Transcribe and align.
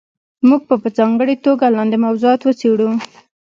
موږ 0.47 0.61
به 0.67 0.75
په 0.83 0.89
ځانګړې 0.97 1.35
توګه 1.45 1.65
لاندې 1.75 1.97
موضوعات 2.05 2.41
وڅېړو. 2.43 2.89